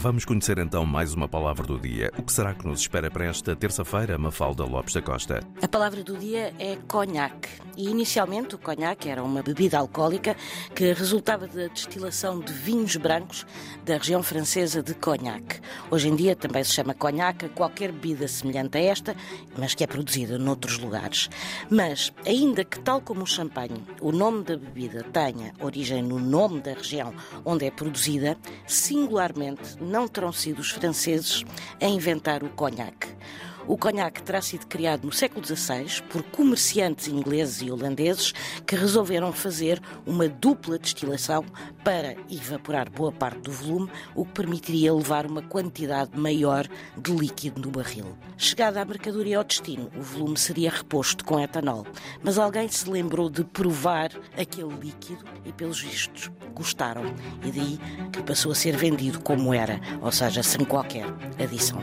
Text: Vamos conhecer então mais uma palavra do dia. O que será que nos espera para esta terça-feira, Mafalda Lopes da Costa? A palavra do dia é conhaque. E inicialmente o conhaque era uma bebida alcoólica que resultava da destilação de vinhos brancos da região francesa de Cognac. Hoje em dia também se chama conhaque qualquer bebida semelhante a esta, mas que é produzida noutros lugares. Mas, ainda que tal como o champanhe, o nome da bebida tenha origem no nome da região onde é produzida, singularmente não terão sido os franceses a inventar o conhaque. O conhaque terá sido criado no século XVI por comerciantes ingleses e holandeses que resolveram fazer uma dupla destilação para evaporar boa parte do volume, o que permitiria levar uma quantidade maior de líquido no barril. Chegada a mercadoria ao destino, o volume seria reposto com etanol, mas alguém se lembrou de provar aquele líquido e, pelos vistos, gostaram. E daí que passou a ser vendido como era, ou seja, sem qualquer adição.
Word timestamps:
Vamos 0.00 0.24
conhecer 0.24 0.58
então 0.58 0.86
mais 0.86 1.12
uma 1.12 1.26
palavra 1.26 1.66
do 1.66 1.76
dia. 1.76 2.12
O 2.16 2.22
que 2.22 2.32
será 2.32 2.54
que 2.54 2.64
nos 2.64 2.78
espera 2.78 3.10
para 3.10 3.24
esta 3.24 3.56
terça-feira, 3.56 4.16
Mafalda 4.16 4.64
Lopes 4.64 4.94
da 4.94 5.02
Costa? 5.02 5.40
A 5.60 5.66
palavra 5.66 6.04
do 6.04 6.16
dia 6.16 6.54
é 6.56 6.76
conhaque. 6.86 7.48
E 7.76 7.88
inicialmente 7.88 8.54
o 8.54 8.58
conhaque 8.58 9.08
era 9.08 9.22
uma 9.24 9.42
bebida 9.42 9.76
alcoólica 9.76 10.36
que 10.72 10.92
resultava 10.92 11.48
da 11.48 11.66
destilação 11.66 12.38
de 12.38 12.52
vinhos 12.52 12.96
brancos 12.96 13.44
da 13.84 13.96
região 13.96 14.22
francesa 14.22 14.84
de 14.84 14.94
Cognac. 14.94 15.60
Hoje 15.90 16.08
em 16.08 16.14
dia 16.14 16.36
também 16.36 16.62
se 16.62 16.74
chama 16.74 16.94
conhaque 16.94 17.48
qualquer 17.48 17.90
bebida 17.90 18.28
semelhante 18.28 18.78
a 18.78 18.80
esta, 18.80 19.16
mas 19.56 19.74
que 19.74 19.82
é 19.82 19.86
produzida 19.88 20.38
noutros 20.38 20.78
lugares. 20.78 21.28
Mas, 21.68 22.12
ainda 22.24 22.64
que 22.64 22.78
tal 22.78 23.00
como 23.00 23.22
o 23.22 23.26
champanhe, 23.26 23.84
o 24.00 24.12
nome 24.12 24.44
da 24.44 24.56
bebida 24.56 25.02
tenha 25.12 25.52
origem 25.60 26.02
no 26.02 26.20
nome 26.20 26.60
da 26.60 26.72
região 26.72 27.12
onde 27.44 27.66
é 27.66 27.70
produzida, 27.70 28.38
singularmente 28.64 29.76
não 29.88 30.06
terão 30.06 30.32
sido 30.32 30.60
os 30.60 30.70
franceses 30.70 31.44
a 31.80 31.86
inventar 31.86 32.44
o 32.44 32.50
conhaque. 32.50 33.08
O 33.68 33.76
conhaque 33.76 34.22
terá 34.22 34.40
sido 34.40 34.66
criado 34.66 35.04
no 35.04 35.12
século 35.12 35.44
XVI 35.46 36.02
por 36.08 36.22
comerciantes 36.22 37.06
ingleses 37.06 37.60
e 37.60 37.70
holandeses 37.70 38.32
que 38.66 38.74
resolveram 38.74 39.30
fazer 39.30 39.78
uma 40.06 40.26
dupla 40.26 40.78
destilação 40.78 41.44
para 41.84 42.16
evaporar 42.30 42.90
boa 42.90 43.12
parte 43.12 43.40
do 43.40 43.52
volume, 43.52 43.90
o 44.14 44.24
que 44.24 44.32
permitiria 44.32 44.94
levar 44.94 45.26
uma 45.26 45.42
quantidade 45.42 46.18
maior 46.18 46.66
de 46.96 47.12
líquido 47.12 47.60
no 47.60 47.70
barril. 47.70 48.16
Chegada 48.38 48.80
a 48.80 48.86
mercadoria 48.86 49.36
ao 49.36 49.44
destino, 49.44 49.90
o 49.94 50.00
volume 50.00 50.38
seria 50.38 50.70
reposto 50.70 51.22
com 51.22 51.38
etanol, 51.38 51.86
mas 52.22 52.38
alguém 52.38 52.68
se 52.68 52.88
lembrou 52.88 53.28
de 53.28 53.44
provar 53.44 54.10
aquele 54.34 54.74
líquido 54.76 55.22
e, 55.44 55.52
pelos 55.52 55.82
vistos, 55.82 56.30
gostaram. 56.54 57.04
E 57.44 57.52
daí 57.52 57.78
que 58.14 58.22
passou 58.22 58.50
a 58.50 58.54
ser 58.54 58.74
vendido 58.74 59.20
como 59.20 59.52
era, 59.52 59.78
ou 60.00 60.10
seja, 60.10 60.42
sem 60.42 60.64
qualquer 60.64 61.04
adição. 61.38 61.82